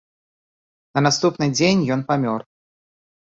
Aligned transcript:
На 0.97 1.03
наступны 1.07 1.45
дзень 1.57 1.85
ён 1.97 2.01
памёр. 2.09 2.39